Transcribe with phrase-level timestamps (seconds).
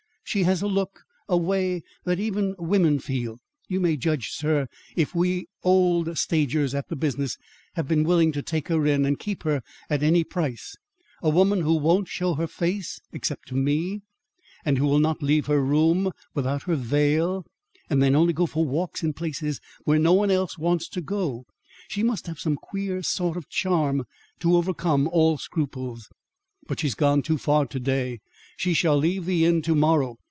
[0.23, 3.41] She has a look a way, that even women feel.
[3.67, 7.35] You may judge, sir, if we, old stagers at the business,
[7.73, 10.77] have been willing to take her in and keep her, at any price,
[11.21, 14.03] a woman who won't show her face except to me,
[14.63, 17.43] and who will not leave her room without her veil
[17.89, 21.43] and then only for walks in places where no one else wants to go,
[21.89, 24.05] she must have some queer sort of charm
[24.39, 26.07] to overcome all scruples.
[26.67, 28.21] But she's gone too far to day.
[28.55, 30.15] She shall leave the Inn to morrow.